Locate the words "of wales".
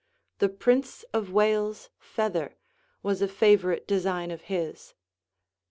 1.13-1.91